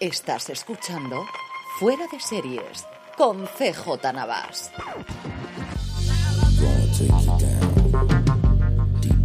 Estás 0.00 0.48
escuchando 0.48 1.26
Fuera 1.80 2.04
de 2.12 2.20
Series 2.20 2.86
con 3.16 3.46
CJ 3.46 4.12
Navas. 4.14 4.70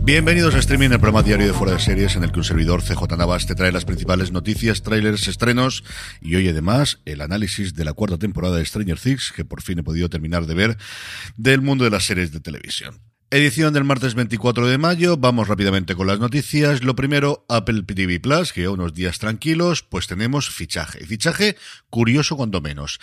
Bienvenidos 0.01 0.55
a 0.55 0.57
Streaming, 0.57 0.89
el 0.89 0.99
programa 0.99 1.21
diario 1.21 1.45
de 1.45 1.53
Fuera 1.53 1.73
de 1.73 1.79
Series 1.79 2.15
en 2.15 2.23
el 2.23 2.31
que 2.31 2.39
un 2.39 2.43
servidor 2.43 2.81
CJ 2.81 3.15
Navas 3.15 3.45
te 3.45 3.53
trae 3.53 3.71
las 3.71 3.85
principales 3.85 4.31
noticias, 4.31 4.81
trailers, 4.81 5.27
estrenos 5.27 5.83
y 6.19 6.37
hoy 6.37 6.49
además 6.49 7.01
el 7.05 7.21
análisis 7.21 7.75
de 7.75 7.85
la 7.85 7.93
cuarta 7.93 8.17
temporada 8.17 8.57
de 8.57 8.65
Stranger 8.65 8.97
Things 8.97 9.31
que 9.31 9.45
por 9.45 9.61
fin 9.61 9.77
he 9.77 9.83
podido 9.83 10.09
terminar 10.09 10.47
de 10.47 10.55
ver 10.55 10.77
del 11.37 11.61
mundo 11.61 11.83
de 11.83 11.91
las 11.91 12.05
series 12.05 12.31
de 12.31 12.39
televisión. 12.39 13.12
Edición 13.35 13.73
del 13.73 13.83
martes 13.83 14.13
24 14.13 14.67
de 14.67 14.77
mayo. 14.77 15.17
Vamos 15.17 15.47
rápidamente 15.47 15.95
con 15.95 16.05
las 16.05 16.19
noticias. 16.19 16.83
Lo 16.83 16.95
primero, 16.95 17.47
Apple 17.49 17.81
TV 17.81 18.19
Plus, 18.19 18.53
que 18.53 18.67
unos 18.67 18.93
días 18.93 19.17
tranquilos, 19.17 19.81
pues 19.81 20.05
tenemos 20.05 20.51
fichaje. 20.51 21.03
Fichaje 21.07 21.57
curioso 21.89 22.37
cuando 22.37 22.61
menos. 22.61 22.99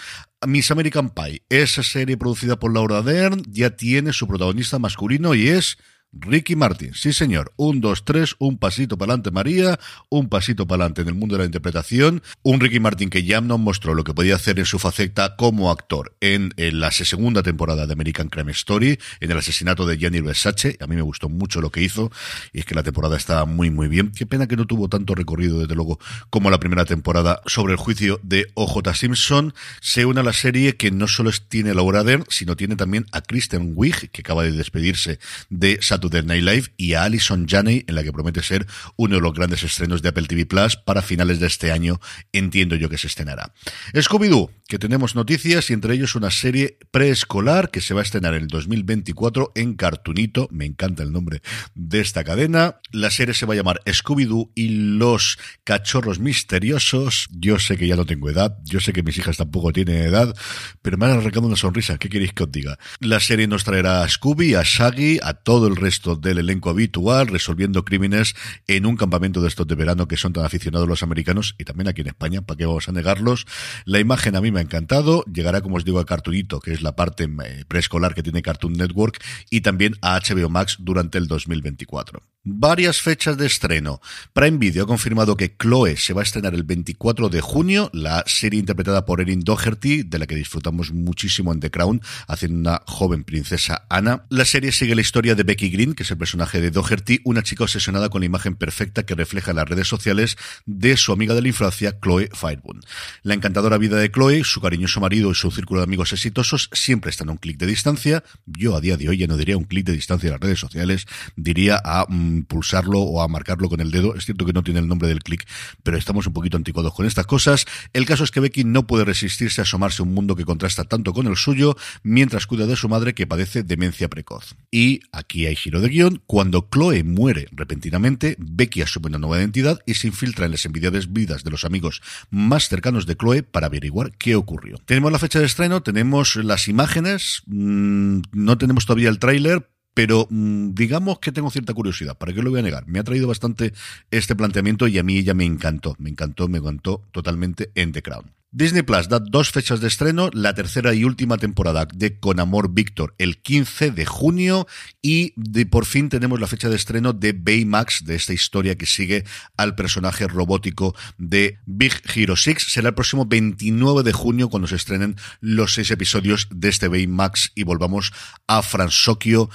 Miss 0.47 0.71
American 0.71 1.11
Pie, 1.11 1.43
esa 1.49 1.83
serie 1.83 2.17
producida 2.17 2.61
por 2.61 2.73
Laura 2.73 3.03
Dern, 3.03 3.43
ya 3.49 3.71
tiene 3.71 4.13
su 4.13 4.29
protagonista 4.29 4.79
masculino 4.79 5.35
y 5.35 5.49
es 5.49 5.79
Ricky 6.13 6.57
Martin, 6.57 6.93
sí 6.93 7.13
señor, 7.13 7.53
un, 7.57 7.81
dos, 7.81 8.05
tres, 8.05 8.35
un 8.41 8.59
pasito 8.59 8.99
para 8.99 9.13
adelante 9.13 9.31
María, 9.31 9.79
un 10.09 10.29
pasito 10.29 10.67
para 10.67 10.83
adelante 10.83 11.03
en 11.03 11.09
el 11.09 11.15
mundo 11.15 11.37
de 11.37 11.41
la 11.41 11.45
interpretación, 11.45 12.21
un 12.43 12.59
Ricky 12.59 12.81
Martin 12.81 13.11
que 13.11 13.23
ya 13.23 13.41
nos 13.41 13.61
mostró 13.61 13.95
lo 13.95 14.03
que 14.03 14.13
podía 14.13 14.35
hacer 14.35 14.59
en 14.59 14.65
su 14.65 14.81
faceta 14.81 15.37
como 15.37 15.71
actor 15.71 16.17
en, 16.21 16.53
la 16.57 16.91
segunda 16.91 17.45
temporada 17.45 17.87
de 17.87 17.93
American 17.93 18.29
Crime 18.29 18.51
Story, 18.51 18.99
en 19.21 19.31
el 19.31 19.39
asesinato 19.39 19.87
de 19.87 19.99
Gianni 19.99 20.21
Versace, 20.21 20.77
a 20.81 20.89
mí 20.89 20.97
me 20.97 21.03
gustó 21.03 21.29
mucho 21.29 21.61
lo 21.61 21.71
que 21.71 21.83
hizo, 21.83 22.11
y 22.53 22.59
es 22.59 22.65
que 22.65 22.75
la 22.75 22.83
temporada 22.83 23.17
estaba 23.17 23.45
muy 23.45 23.71
muy 23.71 23.87
bien, 23.87 24.11
qué 24.11 24.27
pena 24.27 24.49
que 24.49 24.57
no 24.57 24.67
tuvo 24.67 24.89
tanto 24.89 25.15
recorrido 25.15 25.61
desde 25.61 25.77
luego 25.77 26.01
como 26.29 26.51
la 26.51 26.59
primera 26.59 26.85
temporada 26.85 27.41
sobre 27.47 27.75
el 27.75 27.79
juicio 27.79 28.19
de 28.25 28.51
OJ 28.55 28.95
Simpson, 28.95 29.55
se 29.81 30.07
une 30.07 30.21
a 30.21 30.25
la 30.25 30.33
serie 30.33 30.77
que 30.77 30.91
no 30.91 31.07
solo 31.07 31.31
tiene 31.49 31.71
a 31.71 31.75
Laura 31.75 32.03
Dern, 32.03 32.25
sino 32.29 32.57
tiene 32.57 32.75
también 32.75 33.07
a 33.13 33.21
Kristen 33.21 33.75
Wiig, 33.77 34.11
que 34.11 34.23
acaba 34.23 34.43
de 34.43 34.51
despedirse 34.51 35.21
de 35.51 35.79
Saturday 35.81 36.00
Night 36.09 36.45
Live 36.45 36.73
y 36.77 36.95
a 36.95 37.05
Alison 37.05 37.47
Janney, 37.47 37.85
en 37.87 37.95
la 37.95 38.03
que 38.03 38.13
promete 38.13 38.43
ser 38.43 38.67
uno 38.97 39.17
de 39.17 39.21
los 39.21 39.35
grandes 39.35 39.63
estrenos 39.63 40.03
de 40.03 40.11
Apple 40.11 40.27
TV 40.27 40.47
Plus 40.47 40.77
para 40.77 41.03
finales 41.03 41.41
de 41.41 41.47
este 41.47 41.73
año, 41.73 42.01
entiendo 42.33 42.77
yo 42.77 42.89
que 42.89 42.99
se 42.99 43.07
estrenará. 43.07 43.53
Scooby-Doo, 43.95 44.51
que 44.69 44.79
tenemos 44.79 45.15
noticias 45.15 45.69
y 45.71 45.73
entre 45.73 45.95
ellos 45.95 46.15
una 46.15 46.31
serie 46.31 46.79
preescolar 46.91 47.71
que 47.71 47.81
se 47.81 47.93
va 47.93 48.01
a 48.01 48.05
estrenar 48.05 48.35
en 48.35 48.43
el 48.43 48.49
2024 48.49 49.53
en 49.55 49.75
Cartunito, 49.75 50.49
me 50.53 50.65
encanta 50.65 51.03
el 51.03 51.13
nombre 51.13 51.43
de 51.75 52.01
esta 52.01 52.25
cadena. 52.25 52.77
La 52.93 53.11
serie 53.11 53.35
se 53.35 53.47
va 53.47 53.55
a 53.55 53.57
llamar 53.57 53.81
Scooby-Doo 53.85 54.53
y 54.55 54.69
los 54.69 55.39
cachorros 55.65 56.21
misteriosos. 56.21 57.29
Yo 57.33 57.59
sé 57.59 57.77
que 57.77 57.89
ya 57.89 57.97
no 57.97 58.07
tengo 58.07 58.31
edad, 58.31 58.57
yo 58.65 58.81
sé 58.81 58.93
que 58.93 59.03
mis 59.03 59.19
hijas 59.19 59.37
tampoco 59.37 59.73
tienen 59.73 60.03
edad, 60.03 60.35
pero 60.83 60.97
me 60.97 61.07
han 61.07 61.13
arrancado 61.13 61.47
una 61.47 61.57
sonrisa, 61.57 61.99
¿qué 61.99 62.09
queréis 62.09 62.33
que 62.33 62.45
os 62.45 62.53
diga? 62.53 62.79
La 63.01 63.21
serie 63.21 63.49
nos 63.49 63.65
traerá 63.65 64.03
a 64.03 64.09
Scooby, 64.09 64.55
a 64.55 64.63
Shaggy, 64.63 65.19
a 65.23 65.35
todo 65.35 65.67
el 65.67 65.77
resto 65.77 65.90
del 66.21 66.39
elenco 66.39 66.71
habitual, 66.71 67.27
resolviendo 67.27 67.85
crímenes 67.85 68.35
en 68.67 68.87
un 68.87 68.97
campamento 68.97 69.41
de 69.41 69.49
estos 69.49 69.67
de 69.67 69.75
verano 69.75 70.07
que 70.07 70.17
son 70.17 70.33
tan 70.33 70.45
aficionados 70.45 70.89
los 70.89 71.03
americanos 71.03 71.55
y 71.59 71.65
también 71.65 71.89
aquí 71.89 72.03
en 72.03 72.09
España, 72.09 72.43
¿para 72.43 72.59
qué 72.59 72.67
vamos 72.67 72.89
a 72.89 72.93
negarlos? 72.93 73.47
La 73.85 73.99
imagen 73.99 74.37
a 74.37 74.41
mí 74.41 74.51
me 74.51 74.61
ha 74.61 74.63
encantado, 74.63 75.25
llegará 75.25 75.61
como 75.61 75.77
os 75.77 75.85
digo 75.85 75.99
a 75.99 76.07
Cartunito, 76.07 76.61
que 76.61 76.73
es 76.73 76.83
la 76.83 76.97
parte 76.97 77.25
eh, 77.25 77.65
preescolar 77.67 78.15
que 78.15 78.23
tiene 78.23 78.43
Cartoon 78.43 78.75
Network, 78.75 79.23
y 79.51 79.63
también 79.63 79.97
a 80.01 80.19
HBO 80.21 80.49
Max 80.49 80.77
durante 80.79 81.19
el 81.19 81.27
2024. 81.27 82.23
Varias 82.43 83.03
fechas 83.03 83.37
de 83.37 83.45
estreno. 83.45 84.01
Prime 84.33 84.57
Video 84.57 84.85
ha 84.85 84.87
confirmado 84.87 85.37
que 85.37 85.55
Chloe 85.59 85.99
se 85.99 86.15
va 86.15 86.23
a 86.23 86.25
estrenar 86.25 86.55
el 86.55 86.63
24 86.63 87.29
de 87.29 87.43
junio, 87.43 87.91
la 87.93 88.25
serie 88.27 88.59
interpretada 88.59 89.05
por 89.05 89.21
Erin 89.21 89.41
Doherty, 89.41 90.05
de 90.05 90.19
la 90.19 90.27
que 90.27 90.37
disfrutamos 90.37 90.91
muchísimo 90.91 91.53
en 91.53 91.61
The 91.61 91.71
Crown, 91.71 92.01
haciendo 92.29 92.59
una 92.59 92.83
joven 92.87 93.25
princesa 93.25 93.85
Ana. 93.91 94.25
La 94.31 94.47
serie 94.47 94.73
sigue 94.73 94.95
la 94.95 95.03
historia 95.03 95.35
de 95.35 95.43
Becky 95.43 95.69
Green 95.69 95.93
que 95.93 96.03
es 96.03 96.11
el 96.13 96.17
personaje 96.17 96.63
de 96.63 96.71
Doherty, 96.71 97.21
una 97.25 97.43
chica 97.43 97.65
obsesionada 97.65 98.09
con 98.09 98.23
la 98.23 98.27
imagen 98.27 98.55
perfecta 98.55 99.03
que 99.03 99.15
refleja 99.15 99.53
las 99.53 99.69
redes 99.69 99.89
sociales 99.89 100.39
de 100.65 100.97
su 100.97 101.13
amiga 101.13 101.35
de 101.35 101.43
la 101.43 101.49
infancia, 101.49 101.99
Chloe 102.01 102.31
Firebone. 102.33 102.81
La 103.23 103.35
encantadora 103.35 103.77
vida 103.77 103.99
de 103.99 104.11
Chloe, 104.11 104.45
su 104.45 104.63
cariñoso 104.63 104.99
marido 104.99 105.31
y 105.31 105.35
su 105.35 105.51
círculo 105.51 105.81
de 105.81 105.85
amigos 105.85 106.15
exitosos 106.15 106.71
siempre 106.73 107.11
están 107.11 107.29
a 107.29 107.33
un 107.33 107.39
clic 107.39 107.59
de 107.59 107.67
distancia. 107.67 108.25
Yo 108.47 108.77
a 108.77 108.81
día 108.81 108.97
de 108.97 109.11
hoy 109.11 109.19
ya 109.19 109.27
no 109.27 109.37
diría 109.37 109.59
un 109.59 109.65
clic 109.65 109.85
de 109.85 109.93
distancia 109.93 110.29
en 110.29 110.33
las 110.33 110.41
redes 110.41 110.59
sociales, 110.59 111.07
diría 111.37 111.79
a 111.85 112.07
pulsarlo 112.47 113.01
o 113.01 113.23
a 113.23 113.29
marcarlo 113.29 113.69
con 113.69 113.81
el 113.81 113.91
dedo. 113.91 114.15
Es 114.15 114.25
cierto 114.25 114.45
que 114.45 114.53
no 114.53 114.63
tiene 114.63 114.81
el 114.81 114.89
nombre 114.89 115.09
del 115.09 115.23
clic, 115.23 115.47
pero 115.83 115.97
estamos 115.97 116.27
un 116.27 116.33
poquito 116.33 116.57
anticuados 116.57 116.95
con 116.95 117.07
estas 117.07 117.27
cosas. 117.27 117.67
El 117.93 118.07
caso 118.07 118.25
es 118.25 118.31
que 118.31 118.41
Becky 118.41 118.65
no 118.65 118.87
puede 118.87 119.05
resistirse 119.05 119.61
a 119.61 119.65
asomarse 119.65 120.03
a 120.03 120.05
un 120.05 120.15
mundo 120.15 120.37
que 120.37 120.45
contrasta 120.45 120.85
tanto 120.85 121.13
con 121.13 121.27
el 121.27 121.37
suyo, 121.37 121.77
mientras 122.03 122.47
cuida 122.47 122.67
de 122.67 122.77
su 122.77 122.89
madre 122.89 123.15
que 123.15 123.27
padece 123.27 123.63
demencia 123.63 124.09
precoz. 124.09 124.57
Y 124.71 125.01
aquí 125.13 125.47
hay 125.47 125.57
de 125.79 125.89
guion, 125.89 126.23
cuando 126.27 126.69
Chloe 126.73 127.05
muere 127.05 127.47
repentinamente, 127.53 128.35
Becky 128.39 128.83
asume 128.83 129.09
una 129.09 129.19
nueva 129.19 129.39
identidad 129.39 129.81
y 129.87 129.95
se 129.95 130.09
infiltra 130.09 130.47
en 130.47 130.53
las 130.53 130.65
envidiables 130.65 131.13
vidas 131.13 131.45
de 131.45 131.51
los 131.51 131.65
amigos 131.65 132.03
más 132.31 132.69
cercanos 132.69 133.07
de 133.07 133.17
Chloe 133.17 133.43
para 133.43 133.67
averiguar 133.67 134.13
qué 134.17 134.35
ocurrió. 134.35 134.79
Tenemos 134.87 135.13
la 135.13 135.19
fecha 135.19 135.39
de 135.39 135.47
estreno, 135.47 135.83
tenemos 135.83 136.37
las 136.37 136.69
imágenes, 136.69 137.43
mmm, 137.47 138.21
no 138.33 138.59
tenemos 138.59 138.87
todavía 138.87 139.11
el 139.11 139.19
tráiler, 139.19 139.69
pero 139.95 140.27
mmm, 140.31 140.71
digamos 140.73 141.19
que 141.19 141.33
tengo 141.33 141.51
cierta 141.51 141.75
curiosidad, 141.75 142.17
¿para 142.17 142.33
qué 142.33 142.43
lo 142.43 142.51
voy 142.51 142.61
a 142.61 142.63
negar? 142.63 142.87
Me 142.87 142.99
ha 142.99 143.05
traído 143.05 143.29
bastante 143.29 143.73
este 144.11 144.37
planteamiento 144.37 144.87
y 144.89 144.99
a 144.99 145.03
mí 145.03 145.17
ella 145.19 145.35
me 145.35 145.45
encantó, 145.45 145.95
me 145.99 146.11
encantó, 146.11 146.49
me 146.49 146.59
encantó 146.59 147.03
totalmente 147.13 147.71
en 147.75 147.93
The 147.93 148.03
Crown. 148.03 148.40
Disney 148.53 148.83
Plus 148.83 149.09
da 149.09 149.21
dos 149.21 149.53
fechas 149.53 149.81
de 149.81 149.87
estreno, 149.87 150.29
la 150.33 150.55
tercera 150.55 150.93
y 150.93 151.05
última 151.05 151.39
temporada 151.39 151.87
de 151.87 152.19
Con 152.19 152.41
Amor 152.41 152.75
Víctor 152.75 153.15
el 153.19 153.41
15 153.41 153.93
de 153.93 154.05
junio 154.05 154.67
y 155.01 155.33
de, 155.37 155.67
por 155.67 155.87
fin 155.87 156.09
tenemos 156.09 156.41
la 156.41 156.49
fecha 156.49 156.69
de 156.69 156.75
estreno 156.75 157.13
de 157.13 157.33
Baymax, 157.33 158.05
de 158.05 158.17
esta 158.17 158.33
historia 158.33 158.77
que 158.77 158.87
sigue 158.87 159.25
al 159.57 159.77
personaje 159.77 160.27
robótico 160.27 160.97
de 161.17 161.61
Big 161.65 161.93
Hero 162.13 162.35
6. 162.35 162.57
Será 162.67 162.89
el 162.89 162.95
próximo 162.97 163.25
29 163.25 164.03
de 164.03 164.13
junio 164.13 164.49
cuando 164.49 164.67
se 164.67 164.75
estrenen 164.75 165.15
los 165.39 165.75
seis 165.75 165.93
episodios 165.93 166.49
de 166.51 166.71
este 166.71 166.89
Baymax 166.89 167.53
y 167.55 167.63
volvamos 167.63 168.13
a 168.49 168.63
Fransokyo, 168.63 169.49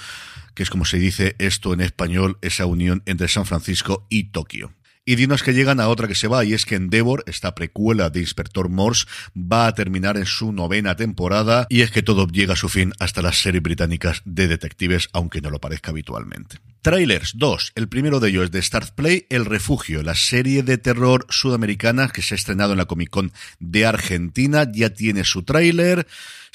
que 0.54 0.62
es 0.62 0.70
como 0.70 0.86
se 0.86 0.98
dice 0.98 1.36
esto 1.38 1.74
en 1.74 1.82
español, 1.82 2.38
esa 2.40 2.64
unión 2.64 3.02
entre 3.04 3.28
San 3.28 3.44
Francisco 3.44 4.06
y 4.08 4.30
Tokio. 4.30 4.72
Y 5.08 5.14
dinos 5.14 5.44
que 5.44 5.54
llegan 5.54 5.78
a 5.78 5.86
otra 5.86 6.08
que 6.08 6.16
se 6.16 6.26
va, 6.26 6.44
y 6.44 6.52
es 6.52 6.66
que 6.66 6.74
Endeavor, 6.74 7.22
esta 7.28 7.54
precuela 7.54 8.10
de 8.10 8.18
Inspector 8.18 8.68
Morse, 8.68 9.06
va 9.36 9.68
a 9.68 9.72
terminar 9.72 10.16
en 10.16 10.26
su 10.26 10.50
novena 10.50 10.96
temporada, 10.96 11.68
y 11.70 11.82
es 11.82 11.92
que 11.92 12.02
todo 12.02 12.26
llega 12.26 12.54
a 12.54 12.56
su 12.56 12.68
fin 12.68 12.92
hasta 12.98 13.22
las 13.22 13.40
series 13.40 13.62
británicas 13.62 14.22
de 14.24 14.48
detectives, 14.48 15.08
aunque 15.12 15.40
no 15.40 15.50
lo 15.50 15.60
parezca 15.60 15.92
habitualmente. 15.92 16.58
Trailers 16.82 17.32
2. 17.36 17.72
El 17.74 17.88
primero 17.88 18.20
de 18.20 18.30
ellos 18.30 18.44
es 18.44 18.50
de 18.50 18.62
Start 18.62 18.94
Play, 18.94 19.26
El 19.30 19.44
Refugio, 19.44 20.02
la 20.02 20.14
serie 20.14 20.62
de 20.62 20.78
terror 20.78 21.26
sudamericana 21.28 22.08
que 22.08 22.22
se 22.22 22.34
ha 22.34 22.36
estrenado 22.36 22.72
en 22.72 22.78
la 22.78 22.84
Comic 22.84 23.10
Con 23.10 23.32
de 23.58 23.86
Argentina. 23.86 24.70
Ya 24.72 24.90
tiene 24.90 25.24
su 25.24 25.42
tráiler. 25.42 26.06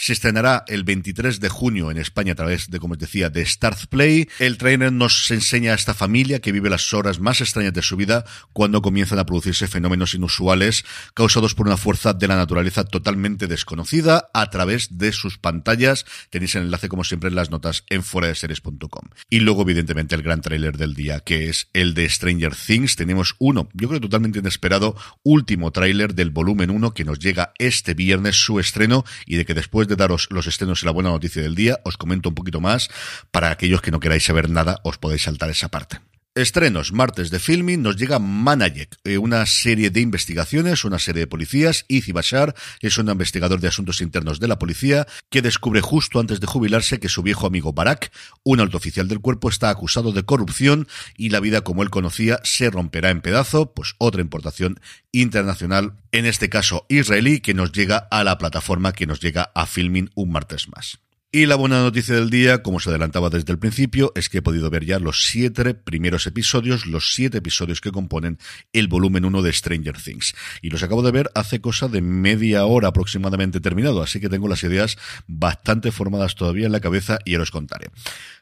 Se 0.01 0.13
estrenará 0.13 0.63
el 0.67 0.83
23 0.83 1.39
de 1.39 1.47
junio 1.47 1.91
en 1.91 1.99
España 1.99 2.31
a 2.31 2.35
través 2.35 2.71
de, 2.71 2.79
como 2.79 2.93
os 2.93 2.97
decía, 2.97 3.29
de 3.29 3.45
Start 3.45 3.85
Play. 3.85 4.27
El 4.39 4.57
trailer 4.57 4.91
nos 4.91 5.29
enseña 5.29 5.73
a 5.73 5.75
esta 5.75 5.93
familia 5.93 6.39
que 6.39 6.51
vive 6.51 6.71
las 6.71 6.91
horas 6.95 7.19
más 7.19 7.39
extrañas 7.39 7.71
de 7.73 7.83
su 7.83 7.97
vida 7.97 8.25
cuando 8.51 8.81
comienzan 8.81 9.19
a 9.19 9.27
producirse 9.27 9.67
fenómenos 9.67 10.15
inusuales 10.15 10.85
causados 11.13 11.53
por 11.53 11.67
una 11.67 11.77
fuerza 11.77 12.15
de 12.15 12.27
la 12.27 12.35
naturaleza 12.35 12.83
totalmente 12.83 13.45
desconocida 13.45 14.27
a 14.33 14.49
través 14.49 14.97
de 14.97 15.11
sus 15.11 15.37
pantallas. 15.37 16.07
Tenéis 16.31 16.55
el 16.55 16.63
enlace, 16.63 16.89
como 16.89 17.03
siempre, 17.03 17.29
en 17.29 17.35
las 17.35 17.51
notas 17.51 17.83
en 17.91 18.01
foradeseries.com. 18.01 19.09
Y 19.29 19.41
luego, 19.41 19.61
evidentemente, 19.61 20.15
el 20.15 20.23
gran 20.23 20.41
tráiler 20.41 20.77
del 20.77 20.95
día, 20.95 21.19
que 21.19 21.47
es 21.47 21.67
el 21.73 21.93
de 21.93 22.09
Stranger 22.09 22.55
Things. 22.55 22.95
Tenemos 22.95 23.35
uno, 23.37 23.69
yo 23.73 23.87
creo 23.87 24.01
totalmente 24.01 24.39
inesperado, 24.39 24.95
último 25.21 25.69
tráiler 25.69 26.15
del 26.15 26.31
volumen 26.31 26.71
1 26.71 26.95
que 26.95 27.05
nos 27.05 27.19
llega 27.19 27.53
este 27.59 27.93
viernes, 27.93 28.37
su 28.37 28.59
estreno, 28.59 29.05
y 29.27 29.35
de 29.35 29.45
que 29.45 29.53
después 29.53 29.90
de 29.91 29.97
daros 29.97 30.27
los 30.31 30.47
estrenos 30.47 30.81
y 30.81 30.85
la 30.85 30.91
buena 30.91 31.09
noticia 31.09 31.41
del 31.41 31.55
día, 31.55 31.79
os 31.83 31.97
comento 31.97 32.29
un 32.29 32.35
poquito 32.35 32.59
más. 32.59 32.89
Para 33.31 33.51
aquellos 33.51 33.81
que 33.81 33.91
no 33.91 33.99
queráis 33.99 34.23
saber 34.23 34.49
nada, 34.49 34.79
os 34.83 34.97
podéis 34.97 35.23
saltar 35.23 35.49
esa 35.49 35.69
parte. 35.69 35.99
Estrenos, 36.33 36.93
martes 36.93 37.29
de 37.29 37.39
filming, 37.39 37.81
nos 37.81 37.97
llega 37.97 38.17
Manayek, 38.17 38.97
eh, 39.03 39.17
una 39.17 39.45
serie 39.45 39.89
de 39.89 39.99
investigaciones, 39.99 40.85
una 40.85 40.97
serie 40.97 41.19
de 41.19 41.27
policías. 41.27 41.83
Izzy 41.89 42.13
Bashar 42.13 42.55
es 42.79 42.97
un 42.97 43.09
investigador 43.09 43.59
de 43.59 43.67
asuntos 43.67 43.99
internos 43.99 44.39
de 44.39 44.47
la 44.47 44.57
policía 44.57 45.05
que 45.29 45.41
descubre 45.41 45.81
justo 45.81 46.21
antes 46.21 46.39
de 46.39 46.47
jubilarse 46.47 47.01
que 47.01 47.09
su 47.09 47.21
viejo 47.21 47.47
amigo 47.47 47.73
Barak, 47.73 48.13
un 48.43 48.61
alto 48.61 48.77
oficial 48.77 49.09
del 49.09 49.19
cuerpo, 49.19 49.49
está 49.49 49.69
acusado 49.69 50.13
de 50.13 50.23
corrupción 50.23 50.87
y 51.17 51.31
la 51.31 51.41
vida 51.41 51.65
como 51.65 51.83
él 51.83 51.89
conocía 51.89 52.39
se 52.45 52.69
romperá 52.69 53.09
en 53.09 53.19
pedazo, 53.19 53.73
pues 53.73 53.95
otra 53.97 54.21
importación 54.21 54.79
internacional, 55.11 55.97
en 56.13 56.25
este 56.25 56.47
caso 56.47 56.85
israelí, 56.87 57.41
que 57.41 57.53
nos 57.53 57.73
llega 57.73 58.07
a 58.09 58.23
la 58.23 58.37
plataforma 58.37 58.93
que 58.93 59.05
nos 59.05 59.19
llega 59.19 59.51
a 59.53 59.65
filming 59.65 60.09
un 60.15 60.31
martes 60.31 60.69
más. 60.69 61.01
Y 61.33 61.45
la 61.45 61.55
buena 61.55 61.81
noticia 61.81 62.15
del 62.15 62.29
día, 62.29 62.61
como 62.61 62.81
se 62.81 62.89
adelantaba 62.89 63.29
desde 63.29 63.53
el 63.53 63.57
principio, 63.57 64.11
es 64.15 64.27
que 64.27 64.39
he 64.39 64.41
podido 64.41 64.69
ver 64.69 64.83
ya 64.83 64.99
los 64.99 65.27
siete 65.27 65.73
primeros 65.73 66.27
episodios, 66.27 66.87
los 66.87 67.13
siete 67.13 67.37
episodios 67.37 67.79
que 67.79 67.89
componen 67.89 68.37
el 68.73 68.89
volumen 68.89 69.23
1 69.23 69.41
de 69.41 69.53
Stranger 69.53 69.95
Things. 69.95 70.35
Y 70.61 70.71
los 70.71 70.83
acabo 70.83 71.03
de 71.03 71.11
ver 71.11 71.31
hace 71.33 71.61
cosa 71.61 71.87
de 71.87 72.01
media 72.01 72.65
hora 72.65 72.89
aproximadamente 72.89 73.61
terminado, 73.61 74.01
así 74.01 74.19
que 74.19 74.27
tengo 74.27 74.49
las 74.49 74.61
ideas 74.65 74.97
bastante 75.25 75.93
formadas 75.93 76.35
todavía 76.35 76.65
en 76.65 76.73
la 76.73 76.81
cabeza 76.81 77.19
y 77.23 77.37
os 77.37 77.49
contaré. 77.49 77.91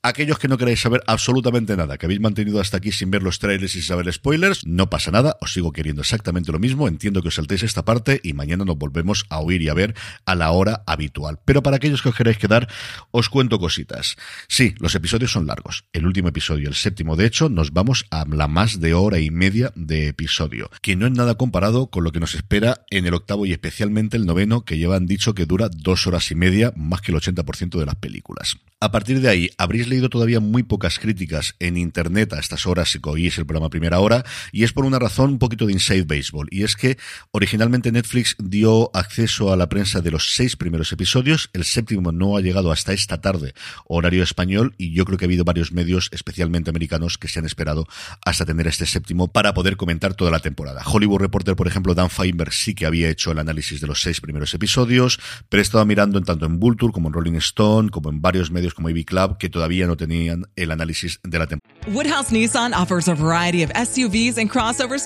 Aquellos 0.01 0.39
que 0.39 0.47
no 0.47 0.57
queráis 0.57 0.81
saber 0.81 1.03
absolutamente 1.05 1.77
nada, 1.77 1.99
que 1.99 2.07
habéis 2.07 2.21
mantenido 2.21 2.59
hasta 2.59 2.77
aquí 2.77 2.91
sin 2.91 3.11
ver 3.11 3.21
los 3.21 3.37
trailers 3.37 3.75
y 3.75 3.83
saber 3.83 4.11
spoilers, 4.11 4.65
no 4.65 4.89
pasa 4.89 5.11
nada, 5.11 5.37
os 5.41 5.53
sigo 5.53 5.73
queriendo 5.73 6.01
exactamente 6.01 6.51
lo 6.51 6.57
mismo, 6.57 6.87
entiendo 6.87 7.21
que 7.21 7.27
os 7.27 7.35
saltéis 7.35 7.61
esta 7.61 7.85
parte 7.85 8.19
y 8.23 8.33
mañana 8.33 8.65
nos 8.65 8.79
volvemos 8.79 9.27
a 9.29 9.41
oír 9.41 9.61
y 9.61 9.69
a 9.69 9.75
ver 9.75 9.93
a 10.25 10.33
la 10.33 10.49
hora 10.49 10.81
habitual. 10.87 11.37
Pero 11.45 11.61
para 11.61 11.75
aquellos 11.75 12.01
que 12.01 12.09
os 12.09 12.15
queráis 12.15 12.39
quedar, 12.39 12.67
os 13.11 13.29
cuento 13.29 13.59
cositas. 13.59 14.15
Sí, 14.47 14.75
los 14.79 14.95
episodios 14.95 15.31
son 15.31 15.47
largos. 15.47 15.85
El 15.93 16.05
último 16.05 16.29
episodio, 16.29 16.69
el 16.69 16.75
séptimo, 16.75 17.15
de 17.15 17.25
hecho, 17.25 17.49
nos 17.49 17.73
vamos 17.73 18.05
a 18.11 18.25
la 18.25 18.47
más 18.47 18.79
de 18.79 18.93
hora 18.93 19.19
y 19.19 19.31
media 19.31 19.71
de 19.75 20.07
episodio, 20.07 20.69
que 20.81 20.95
no 20.95 21.07
es 21.07 21.11
nada 21.11 21.35
comparado 21.35 21.87
con 21.87 22.03
lo 22.03 22.11
que 22.11 22.19
nos 22.19 22.35
espera 22.35 22.85
en 22.89 23.05
el 23.05 23.13
octavo 23.13 23.45
y 23.45 23.51
especialmente 23.51 24.17
el 24.17 24.25
noveno, 24.25 24.65
que 24.65 24.77
llevan 24.77 25.05
dicho 25.05 25.33
que 25.33 25.45
dura 25.45 25.69
dos 25.69 26.07
horas 26.07 26.31
y 26.31 26.35
media, 26.35 26.73
más 26.75 27.01
que 27.01 27.11
el 27.11 27.17
80% 27.17 27.79
de 27.79 27.85
las 27.85 27.95
películas. 27.95 28.57
A 28.81 28.91
partir 28.91 29.19
de 29.19 29.27
ahí, 29.27 29.49
habréis 29.57 29.89
leído 29.89 30.09
todavía 30.09 30.39
muy 30.39 30.63
pocas 30.63 30.99
críticas 30.99 31.55
en 31.59 31.75
internet 31.75 32.31
a 32.31 32.39
estas 32.39 32.65
horas 32.65 32.89
si 32.89 32.99
oís 33.03 33.37
el 33.37 33.45
programa 33.45 33.69
primera 33.69 33.99
hora, 33.99 34.23
y 34.51 34.63
es 34.63 34.71
por 34.71 34.85
una 34.85 34.99
razón 34.99 35.31
un 35.31 35.39
poquito 35.39 35.65
de 35.65 35.73
inside 35.73 36.03
baseball, 36.03 36.47
y 36.49 36.63
es 36.63 36.75
que 36.75 36.97
originalmente 37.31 37.91
Netflix 37.91 38.35
dio 38.39 38.89
acceso 38.95 39.51
a 39.51 39.57
la 39.57 39.67
prensa 39.67 39.99
de 40.01 40.11
los 40.11 40.33
seis 40.33 40.55
primeros 40.55 40.93
episodios, 40.93 41.49
el 41.53 41.65
séptimo 41.65 42.11
no 42.11 42.37
ha 42.37 42.41
llegado 42.41 42.68
hasta 42.71 42.93
esta 42.93 43.21
tarde, 43.21 43.53
horario 43.85 44.23
español, 44.23 44.73
y 44.77 44.93
yo 44.93 45.05
creo 45.05 45.17
que 45.17 45.25
ha 45.25 45.27
habido 45.27 45.43
varios 45.43 45.71
medios, 45.71 46.09
especialmente 46.11 46.69
americanos, 46.69 47.17
que 47.17 47.27
se 47.27 47.39
han 47.39 47.45
esperado 47.45 47.87
hasta 48.25 48.45
tener 48.45 48.67
este 48.67 48.85
séptimo 48.85 49.27
para 49.27 49.53
poder 49.53 49.77
comentar 49.77 50.13
toda 50.13 50.31
la 50.31 50.39
temporada. 50.39 50.81
Hollywood 50.85 51.19
Reporter, 51.19 51.55
por 51.55 51.67
ejemplo, 51.67 51.93
Dan 51.95 52.09
Feinberg 52.09 52.53
sí 52.53 52.73
que 52.73 52.85
había 52.85 53.09
hecho 53.09 53.31
el 53.31 53.39
análisis 53.39 53.81
de 53.81 53.87
los 53.87 54.01
seis 54.01 54.21
primeros 54.21 54.53
episodios, 54.53 55.19
pero 55.49 55.61
he 55.61 55.63
estado 55.63 55.85
mirando 55.85 56.17
en 56.17 56.23
tanto 56.23 56.45
en 56.45 56.59
Vulture 56.59 56.93
como 56.93 57.07
en 57.09 57.13
Rolling 57.13 57.35
Stone, 57.35 57.89
como 57.89 58.09
en 58.09 58.21
varios 58.21 58.51
medios 58.51 58.73
como 58.73 58.87
AV 58.89 59.03
Club, 59.05 59.37
que 59.37 59.49
todavía 59.49 59.87
no 59.87 59.97
tenían 59.97 60.45
el 60.55 60.71
análisis 60.71 61.19
de 61.23 61.39
la 61.39 61.47
temporada. 61.47 61.59
Woodhouse 61.87 62.31
Nissan 62.31 62.73
SUVs 62.73 64.37
crossovers. 64.49 65.05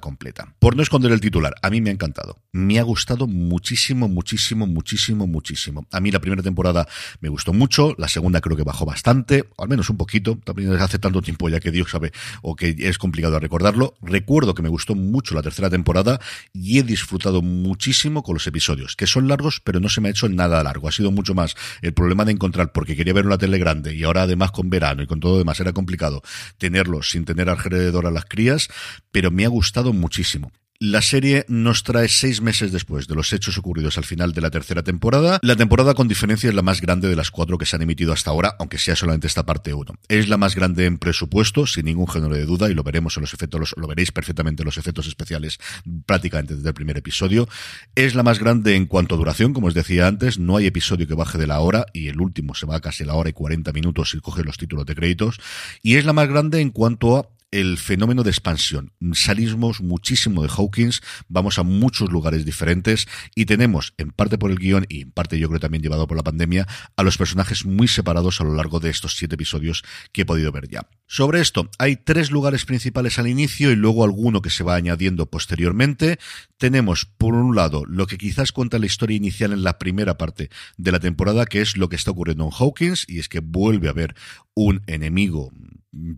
completa. 0.00 0.54
Por 0.58 0.76
no 0.76 0.82
esconder 0.82 1.12
el 1.12 1.20
titular, 1.20 1.54
a 1.62 1.70
mí 1.70 1.80
me 1.80 1.90
ha 1.90 1.92
encantado. 1.92 2.38
Me 2.52 2.78
ha 2.78 2.82
gustado 2.82 3.26
muchísimo, 3.26 4.08
muchísimo, 4.08 4.66
muchísimo, 4.66 5.26
muchísimo. 5.26 5.86
A 5.92 6.00
mí 6.00 6.10
la 6.10 6.20
primera 6.20 6.42
temporada 6.42 6.88
me 7.20 7.28
gustó 7.28 7.52
mucho, 7.52 7.94
la 7.96 8.08
segunda 8.08 8.40
creo 8.40 8.56
que 8.56 8.64
bajó 8.64 8.84
bastante, 8.84 9.44
o 9.56 9.62
al 9.62 9.68
menos 9.68 9.88
un 9.90 9.96
poquito, 9.96 10.38
también 10.44 10.70
desde 10.70 10.84
hace 10.84 10.98
tanto 10.98 11.22
tiempo 11.22 11.48
ya 11.48 11.60
que 11.60 11.70
Dios 11.70 11.90
sabe, 11.90 12.12
o 12.42 12.56
que 12.56 12.74
es 12.78 12.98
complicado 12.98 13.38
recordarlo. 13.38 13.94
Recuerdo 14.02 14.54
que 14.54 14.62
me 14.62 14.68
gustó 14.68 14.94
mucho 14.94 15.34
la 15.34 15.42
tercera 15.42 15.70
temporada 15.70 16.20
y 16.52 16.78
he 16.78 16.82
disfrutado 16.82 17.40
muchísimo 17.40 18.22
con 18.22 18.34
los 18.34 18.46
episodios, 18.46 18.96
que 18.96 19.06
son 19.06 19.28
largos, 19.28 19.60
pero 19.62 19.80
no 19.80 19.88
se 19.88 20.00
me 20.00 20.08
ha 20.08 20.10
hecho 20.10 20.28
nada 20.28 20.62
largo. 20.62 20.88
Ha 20.88 20.92
sido 20.92 21.10
mucho 21.10 21.34
más 21.34 21.54
el 21.82 21.94
problema 21.94 22.24
de 22.24 22.32
encontrar, 22.32 22.72
porque 22.72 22.96
quería 22.96 23.14
ver 23.14 23.26
una 23.26 23.38
tele 23.38 23.58
grande 23.58 23.94
y 23.94 24.02
ahora 24.04 24.22
además 24.22 24.50
con 24.50 24.70
verano 24.70 25.02
y 25.02 25.06
con 25.06 25.20
todo 25.20 25.38
demás 25.38 25.60
era 25.60 25.72
complicado 25.72 26.22
tenerlo 26.58 27.02
sin 27.02 27.24
tener 27.24 27.48
alrededor 27.48 28.06
a 28.06 28.10
las 28.10 28.24
crías, 28.24 28.68
pero 29.12 29.30
me 29.30 29.44
ha 29.44 29.48
gustado 29.48 29.67
gustado 29.68 29.92
muchísimo. 29.92 30.50
La 30.80 31.02
serie 31.02 31.44
nos 31.48 31.82
trae 31.82 32.08
seis 32.08 32.40
meses 32.40 32.72
después 32.72 33.06
de 33.06 33.14
los 33.14 33.32
hechos 33.32 33.58
ocurridos 33.58 33.98
al 33.98 34.04
final 34.04 34.32
de 34.32 34.40
la 34.40 34.48
tercera 34.48 34.82
temporada. 34.82 35.40
La 35.42 35.56
temporada 35.56 35.92
con 35.92 36.08
diferencia 36.08 36.48
es 36.48 36.54
la 36.54 36.62
más 36.62 36.80
grande 36.80 37.08
de 37.08 37.16
las 37.16 37.30
cuatro 37.30 37.58
que 37.58 37.66
se 37.66 37.76
han 37.76 37.82
emitido 37.82 38.12
hasta 38.12 38.30
ahora, 38.30 38.54
aunque 38.60 38.78
sea 38.78 38.96
solamente 38.96 39.26
esta 39.26 39.44
parte 39.44 39.74
uno. 39.74 39.92
Es 40.08 40.28
la 40.28 40.38
más 40.38 40.54
grande 40.54 40.86
en 40.86 40.96
presupuesto, 40.96 41.66
sin 41.66 41.84
ningún 41.84 42.08
género 42.08 42.34
de 42.34 42.46
duda, 42.46 42.70
y 42.70 42.74
lo 42.74 42.82
veremos 42.82 43.16
en 43.16 43.22
los 43.22 43.34
efectos, 43.34 43.74
lo 43.76 43.88
veréis 43.88 44.12
perfectamente 44.12 44.62
en 44.62 44.66
los 44.66 44.78
efectos 44.78 45.06
especiales 45.06 45.58
prácticamente 46.06 46.54
desde 46.54 46.68
el 46.68 46.74
primer 46.74 46.96
episodio. 46.96 47.46
Es 47.94 48.14
la 48.14 48.22
más 48.22 48.38
grande 48.38 48.76
en 48.76 48.86
cuanto 48.86 49.16
a 49.16 49.18
duración, 49.18 49.52
como 49.52 49.66
os 49.66 49.74
decía 49.74 50.06
antes, 50.06 50.38
no 50.38 50.56
hay 50.56 50.66
episodio 50.66 51.06
que 51.06 51.14
baje 51.14 51.36
de 51.36 51.48
la 51.48 51.58
hora, 51.58 51.84
y 51.92 52.06
el 52.08 52.20
último 52.20 52.54
se 52.54 52.64
va 52.64 52.76
a 52.76 52.80
casi 52.80 53.04
la 53.04 53.14
hora 53.14 53.28
y 53.28 53.34
40 53.34 53.72
minutos 53.72 54.10
si 54.10 54.20
coge 54.20 54.44
los 54.44 54.56
títulos 54.56 54.86
de 54.86 54.94
créditos. 54.94 55.40
Y 55.82 55.96
es 55.96 56.06
la 56.06 56.14
más 56.14 56.28
grande 56.28 56.60
en 56.60 56.70
cuanto 56.70 57.18
a 57.18 57.28
el 57.50 57.78
fenómeno 57.78 58.22
de 58.22 58.30
expansión. 58.30 58.92
Salimos 59.12 59.80
muchísimo 59.80 60.42
de 60.42 60.50
Hawkins, 60.54 61.00
vamos 61.28 61.58
a 61.58 61.62
muchos 61.62 62.10
lugares 62.10 62.44
diferentes 62.44 63.08
y 63.34 63.46
tenemos, 63.46 63.94
en 63.96 64.10
parte 64.10 64.38
por 64.38 64.50
el 64.50 64.58
guion 64.58 64.86
y 64.88 65.02
en 65.02 65.12
parte 65.12 65.38
yo 65.38 65.48
creo 65.48 65.60
también 65.60 65.82
llevado 65.82 66.06
por 66.06 66.16
la 66.16 66.22
pandemia, 66.22 66.66
a 66.96 67.02
los 67.02 67.16
personajes 67.16 67.64
muy 67.64 67.88
separados 67.88 68.40
a 68.40 68.44
lo 68.44 68.54
largo 68.54 68.80
de 68.80 68.90
estos 68.90 69.16
siete 69.16 69.36
episodios 69.36 69.82
que 70.12 70.22
he 70.22 70.26
podido 70.26 70.52
ver 70.52 70.68
ya. 70.68 70.88
Sobre 71.06 71.40
esto, 71.40 71.70
hay 71.78 71.96
tres 71.96 72.30
lugares 72.30 72.66
principales 72.66 73.18
al 73.18 73.28
inicio 73.28 73.70
y 73.70 73.76
luego 73.76 74.04
alguno 74.04 74.42
que 74.42 74.50
se 74.50 74.64
va 74.64 74.74
añadiendo 74.74 75.26
posteriormente. 75.26 76.18
Tenemos, 76.58 77.06
por 77.06 77.34
un 77.34 77.56
lado, 77.56 77.84
lo 77.86 78.06
que 78.06 78.18
quizás 78.18 78.52
cuenta 78.52 78.78
la 78.78 78.86
historia 78.86 79.16
inicial 79.16 79.52
en 79.52 79.62
la 79.62 79.78
primera 79.78 80.18
parte 80.18 80.50
de 80.76 80.92
la 80.92 81.00
temporada, 81.00 81.46
que 81.46 81.62
es 81.62 81.76
lo 81.76 81.88
que 81.88 81.96
está 81.96 82.10
ocurriendo 82.10 82.44
en 82.44 82.50
Hawkins, 82.52 83.06
y 83.08 83.20
es 83.20 83.28
que 83.28 83.40
vuelve 83.40 83.88
a 83.88 83.92
haber 83.92 84.14
un 84.54 84.82
enemigo 84.86 85.50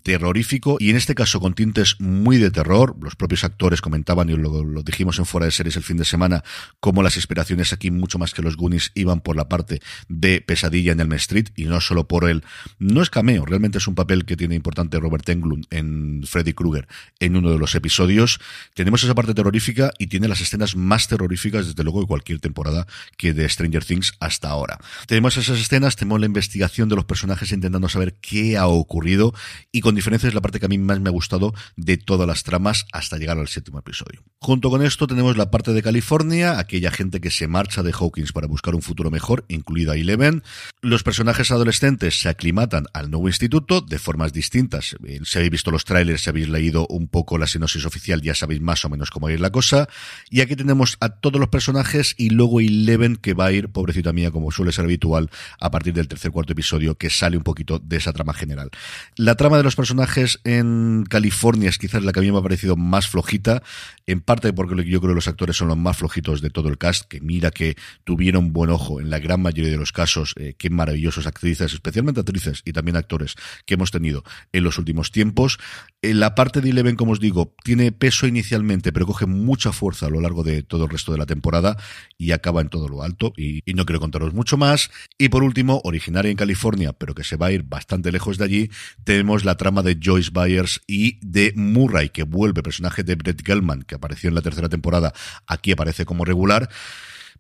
terrorífico 0.03 0.77
y 0.81 0.91
en 0.91 0.97
este 0.97 1.15
caso 1.15 1.41
con 1.41 1.55
tintes 1.55 2.01
muy 2.01 2.39
de 2.39 2.51
terror. 2.51 2.97
Los 3.01 3.17
propios 3.17 3.45
actores 3.45 3.81
comentaban 3.81 4.31
y 4.31 4.37
lo, 4.37 4.65
lo 4.65 4.83
dijimos 4.83 5.19
en 5.19 5.27
fuera 5.27 5.47
de 5.47 5.53
series 5.53 5.77
el 5.77 5.83
fin 5.83 5.97
de 5.97 6.05
semana 6.05 6.43
como 6.81 7.03
las 7.03 7.17
inspiraciones 7.17 7.73
aquí 7.73 7.91
mucho 7.91 8.19
más 8.19 8.35
que 8.35 8.43
los 8.43 8.57
Goonies 8.57 8.93
iban 8.95 9.21
por 9.21 9.37
la 9.37 9.49
parte 9.49 9.81
de 10.09 10.41
pesadilla 10.41 10.93
en 10.93 11.01
el 11.01 11.13
Street 11.15 11.49
y 11.57 11.65
no 11.65 11.81
solo 11.81 12.09
por 12.09 12.29
el 12.29 12.45
no 12.79 13.03
es 13.03 13.11
cameo, 13.11 13.45
realmente 13.45 13.79
es 13.79 13.87
un 13.87 13.95
papel 13.95 14.25
que 14.25 14.37
tiene 14.37 14.55
importante 14.55 14.99
Robert 14.99 15.29
Englund 15.29 15.67
en 15.71 16.23
Freddy 16.27 16.53
Krueger 16.53 16.89
en 17.19 17.37
uno 17.37 17.51
de 17.51 17.59
los 17.59 17.75
episodios. 17.75 18.41
Tenemos 18.75 19.03
esa 19.03 19.15
parte 19.15 19.35
terrorífica 19.35 19.93
y 19.99 20.07
tiene 20.07 20.29
las 20.29 20.41
escenas 20.41 20.77
más 20.77 21.09
terroríficas 21.09 21.67
desde 21.67 21.85
luego 21.85 22.01
de 22.01 22.07
cualquier 22.07 22.41
temporada 22.41 22.87
que 23.17 23.33
de 23.33 23.49
Stranger 23.49 23.85
Things 23.85 24.15
hasta 24.21 24.49
ahora. 24.49 24.79
Tenemos 25.07 25.37
esas 25.37 25.59
escenas, 25.59 25.97
tenemos 25.97 26.21
la 26.21 26.27
investigación 26.27 26.89
de 26.89 26.97
los 26.97 27.05
personajes 27.05 27.53
intentando 27.53 27.89
saber 27.89 28.15
qué 28.21 28.57
ha 28.57 28.67
ocurrido 28.67 29.35
y 29.73 29.81
con 29.81 29.95
diferencia 29.95 30.29
es 30.29 30.35
la 30.35 30.41
parte 30.41 30.59
que 30.59 30.67
a 30.67 30.69
mí 30.69 30.79
más 30.79 31.01
me 31.01 31.09
ha 31.09 31.13
gustado 31.13 31.55
de 31.77 31.97
todas 31.97 32.27
las 32.27 32.43
tramas 32.43 32.87
hasta 32.93 33.19
llegar 33.19 33.39
al 33.39 33.49
séptimo 33.49 33.79
episodio. 33.79 34.23
Junto 34.41 34.71
con 34.71 34.83
esto 34.83 35.07
tenemos 35.07 35.37
la 35.37 35.51
parte 35.51 35.73
de 35.73 35.83
California, 35.83 36.59
aquella 36.59 36.91
gente 36.91 37.21
que 37.21 37.31
se 37.31 37.47
marcha 37.47 37.83
de 37.83 37.93
Hawkins 37.93 38.33
para 38.33 38.47
buscar 38.47 38.75
un 38.75 38.83
futuro 38.83 39.11
mejor, 39.11 39.45
incluida 39.49 39.95
Eleven. 39.95 40.43
Los 40.81 41.03
personajes 41.03 41.51
adolescentes 41.51 42.21
se 42.21 42.29
aclimatan 42.29 42.87
al 42.95 43.11
nuevo 43.11 43.29
instituto 43.29 43.81
de 43.81 43.99
formas 43.99 44.33
distintas. 44.33 44.97
Eh, 45.07 45.21
si 45.25 45.39
habéis 45.39 45.53
visto 45.53 45.71
los 45.71 45.85
trailers, 45.85 46.23
si 46.23 46.31
habéis 46.31 46.49
leído 46.49 46.87
un 46.89 47.07
poco 47.07 47.39
la 47.39 47.47
sinopsis 47.47 47.85
oficial, 47.85 48.23
ya 48.23 48.35
sabéis 48.35 48.61
más 48.61 48.85
o 48.85 48.89
menos 48.89 49.11
cómo 49.11 49.29
ir 49.31 49.41
la 49.41 49.51
cosa. 49.51 49.89
Y 50.31 50.41
aquí 50.41 50.57
tenemos 50.57 50.97
a 51.01 51.11
todos 51.11 51.39
los 51.39 51.49
personajes 51.49 52.15
y 52.17 52.31
luego 52.31 52.61
Eleven 52.61 53.17
que 53.17 53.35
va 53.35 53.47
a 53.47 53.53
ir, 53.53 53.69
pobrecita 53.69 54.13
mía, 54.13 54.31
como 54.31 54.51
suele 54.51 54.73
ser 54.73 54.87
habitual, 54.87 55.31
a 55.61 55.71
partir 55.71 55.93
del 55.93 56.09
tercer 56.09 56.31
cuarto 56.31 56.53
episodio, 56.53 56.97
que 56.97 57.11
sale 57.11 57.37
un 57.37 57.45
poquito 57.45 57.79
de 57.79 57.97
esa 57.99 58.13
trama 58.13 58.33
general. 58.33 58.71
La 59.17 59.37
trama 59.37 59.60
de 59.61 59.65
los 59.65 59.77
personajes 59.77 60.41
en 60.45 61.05
California 61.09 61.69
es 61.69 61.79
quizás 61.79 62.03
la 62.03 62.13
que 62.13 62.21
a 62.21 62.23
mí 62.23 62.33
me 62.33 62.39
ha 62.39 62.43
parecido 62.43 62.77
más 62.77 63.09
flojita, 63.09 63.63
en 64.07 64.21
parte 64.21 64.53
porque 64.53 64.75
yo 64.85 65.01
creo 65.01 65.13
que 65.13 65.15
los 65.15 65.29
actores 65.29 65.57
son 65.57 65.69
los 65.69 65.77
más 65.77 65.99
flojitos 65.99 66.41
de 66.41 66.51
todo 66.51 66.69
el 66.69 66.79
cast, 66.79 67.05
que 67.05 67.21
mira 67.21 67.51
que 67.51 67.77
tuvieron 68.05 68.53
buen 68.53 68.71
ojo 68.71 69.01
en 69.01 69.11
la 69.11 69.19
gran 69.19 69.43
mayoría 69.43 69.71
de 69.71 69.77
los 69.77 69.93
casos, 69.93 70.35
eh, 70.39 70.55
qué 70.57 70.71
maravillosos 70.71 71.27
actrices, 71.27 71.75
especialmente 71.75 72.21
actrices 72.21 72.63
y 72.65 72.73
también 72.73 72.97
actores 72.97 73.37
que 73.67 73.75
hemos 73.75 73.91
tenido 73.91 74.25
en 74.53 74.65
los 74.65 74.79
últimos 74.79 75.13
tiempos. 75.13 75.59
En 76.03 76.19
la 76.19 76.35
parte 76.35 76.63
de 76.63 76.71
Eleven, 76.71 76.97
como 76.97 77.13
os 77.13 77.21
digo, 77.21 77.55
tiene 77.63 77.93
peso 77.93 78.27
inicialmente, 78.27 78.93
pero 78.93 79.07
coge 79.07 79.27
mucha 79.27 79.73
fuerza 79.73 80.07
a 80.07 80.11
lo 80.11 80.21
largo 80.21 80.43
de 80.43 80.63
todo 80.63 80.85
el 80.85 80.91
resto 80.91 81.13
de 81.13 81.19
la 81.19 81.27
temporada 81.27 81.77
y 82.17 82.33
acaba 82.33 82.63
en 82.63 82.71
todo 82.71 82.89
lo 82.89 83.03
alto. 83.03 83.35
Y, 83.37 83.63
y 83.71 83.75
no 83.75 83.85
quiero 83.85 84.01
contaros 84.01 84.33
mucho 84.33 84.57
más. 84.57 84.91
Y 85.19 85.29
por 85.29 85.43
último, 85.43 85.83
originaria 85.85 86.31
en 86.31 86.39
California, 86.39 86.95
pero 86.95 87.15
que 87.15 87.25
se 87.25 87.37
va 87.37 87.49
a 87.49 87.53
ir 87.53 87.65
bastante 87.65 88.11
lejos 88.11 88.39
de 88.39 88.45
allí, 88.45 88.71
tenemos 89.05 89.45
la 89.45 89.50
trama 89.57 89.83
de 89.83 89.99
Joyce 90.01 90.31
Byers 90.33 90.81
y 90.87 91.19
de 91.21 91.53
Murray, 91.57 92.11
que 92.11 92.23
vuelve, 92.23 92.63
personaje 92.63 93.03
de 93.03 93.15
Brett 93.15 93.45
Gelman, 93.45 93.83
que 93.83 93.95
apareció 93.95 94.29
en 94.29 94.35
la 94.35 94.43
tercera 94.43 94.69
temporada, 94.69 95.13
aquí 95.47 95.73
aparece 95.73 96.05
como 96.05 96.25
regular 96.25 96.69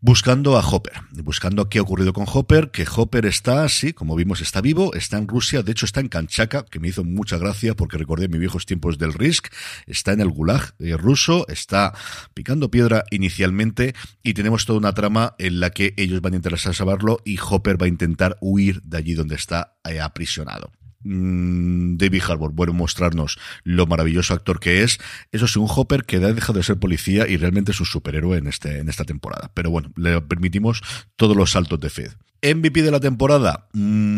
buscando 0.00 0.57
a 0.57 0.67
Hopper, 0.67 0.95
buscando 1.23 1.69
qué 1.69 1.79
ha 1.79 1.83
ocurrido 1.83 2.12
con 2.12 2.25
Hopper, 2.26 2.71
que 2.71 2.87
Hopper 2.90 3.26
está, 3.26 3.69
sí, 3.69 3.93
como 3.93 4.17
vimos, 4.17 4.40
está 4.40 4.61
vivo, 4.61 4.95
está 4.95 5.19
en 5.19 5.29
Rusia, 5.29 5.62
de 5.62 5.73
hecho 5.73 5.85
está 5.85 6.00
en 6.00 6.09
Kanchaka, 6.09 6.64
que 6.64 6.81
me 6.81 6.88
hizo 6.88 7.05
mucha 7.05 7.37
gracia 7.37 7.75
porque 7.75 7.99
recordé 7.99 8.29
mis 8.29 8.40
viejos 8.40 8.64
tiempos 8.64 8.99
del 8.99 9.12
Risk, 9.12 9.49
está 9.87 10.12
en 10.12 10.21
el 10.21 10.31
Gulag 10.31 10.75
eh, 10.79 10.97
ruso, 10.97 11.47
está 11.49 11.93
picando 12.33 12.71
piedra 12.71 13.05
inicialmente 13.11 13.95
y 14.23 14.35
tenemos 14.35 14.64
toda 14.64 14.79
una 14.79 14.95
trama 14.95 15.35
en 15.38 15.61
la 15.61 15.71
que 15.71 15.93
ellos 15.97 16.23
van 16.23 16.33
a 16.33 16.37
intentar 16.37 16.59
salvarlo 16.59 17.21
y 17.25 17.38
Hopper 17.38 17.81
va 17.81 17.87
a 17.87 17.88
intentar 17.88 18.37
huir 18.40 18.81
de 18.83 18.97
allí 18.97 19.14
donde 19.14 19.35
está 19.35 19.76
eh, 19.85 20.00
aprisionado. 20.00 20.73
Mm, 21.02 21.97
David 21.97 22.23
Harbour 22.28 22.52
vuelve 22.52 22.75
a 22.75 22.76
mostrarnos 22.76 23.38
lo 23.64 23.87
maravilloso 23.87 24.35
actor 24.35 24.61
que 24.61 24.83
es. 24.83 24.99
Eso 25.33 25.47
sí, 25.47 25.59
un 25.59 25.69
Hopper 25.69 26.04
que 26.04 26.16
ha 26.16 26.33
dejado 26.33 26.59
de 26.59 26.62
ser 26.62 26.78
policía 26.78 27.26
y 27.28 27.37
realmente 27.37 27.73
es 27.73 27.80
un 27.80 27.87
superhéroe 27.87 28.38
en, 28.38 28.47
este, 28.47 28.78
en 28.78 28.88
esta 28.88 29.04
temporada. 29.04 29.50
Pero 29.54 29.71
bueno, 29.71 29.92
le 29.97 30.21
permitimos 30.21 30.83
todos 31.16 31.37
los 31.37 31.52
saltos 31.52 31.80
de 31.80 31.90
fe. 31.90 32.11
MVP 32.42 32.83
de 32.83 32.90
la 32.90 33.00
temporada, 33.00 33.69
mm, 33.75 34.10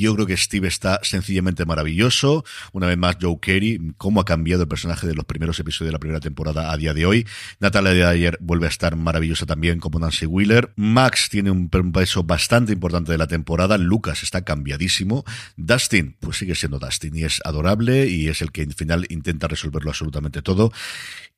yo 0.00 0.14
creo 0.14 0.26
que 0.26 0.36
Steve 0.36 0.66
está 0.66 0.98
sencillamente 1.02 1.64
maravilloso. 1.66 2.44
Una 2.72 2.86
vez 2.86 2.96
más, 2.96 3.18
Joe 3.20 3.36
Carey, 3.40 3.78
cómo 3.98 4.20
ha 4.20 4.24
cambiado 4.24 4.62
el 4.62 4.68
personaje 4.68 5.06
de 5.06 5.14
los 5.14 5.26
primeros 5.26 5.58
episodios 5.60 5.90
de 5.90 5.92
la 5.92 5.98
primera 5.98 6.20
temporada 6.20 6.72
a 6.72 6.76
día 6.76 6.94
de 6.94 7.04
hoy. 7.04 7.26
Natalia 7.60 7.92
de 7.92 8.04
ayer 8.04 8.38
vuelve 8.40 8.66
a 8.66 8.70
estar 8.70 8.96
maravillosa 8.96 9.44
también 9.44 9.78
como 9.78 9.98
Nancy 9.98 10.26
Wheeler. 10.26 10.72
Max 10.76 11.28
tiene 11.30 11.50
un 11.50 11.68
peso 11.68 12.24
bastante 12.24 12.72
importante 12.72 13.12
de 13.12 13.18
la 13.18 13.26
temporada. 13.26 13.76
Lucas 13.76 14.22
está 14.22 14.42
cambiadísimo. 14.42 15.24
Dustin, 15.56 16.16
pues 16.18 16.38
sigue 16.38 16.54
siendo 16.54 16.78
Dustin 16.78 17.14
y 17.16 17.24
es 17.24 17.40
adorable 17.44 18.06
y 18.06 18.28
es 18.28 18.40
el 18.40 18.52
que 18.52 18.62
al 18.62 18.74
final 18.74 19.06
intenta 19.10 19.48
resolverlo 19.48 19.90
absolutamente 19.90 20.40
todo. 20.40 20.72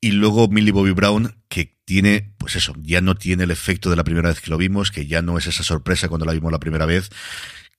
Y 0.01 0.13
luego 0.13 0.49
Millie 0.49 0.73
Bobby 0.73 0.93
Brown, 0.93 1.35
que 1.49 1.77
tiene, 1.85 2.33
pues 2.39 2.57
eso, 2.57 2.75
ya 2.81 3.01
no 3.01 3.17
tiene 3.17 3.45
el 3.45 3.51
efecto 3.51 3.91
de 3.91 3.97
la 3.97 4.05
primera 4.05 4.29
vez 4.29 4.41
que 4.41 4.51
lo 4.51 4.57
vimos, 4.57 4.91
que 4.91 5.07
ya 5.07 5.21
no 5.23 5.39
es 5.39 5.47
esa 5.47 5.63
sorpresa 5.63 6.09
cuando 6.09 6.27
la 6.27 6.33
vimos 6.33 6.51
la 6.53 6.61
primera 6.61 6.87
vez 6.87 7.11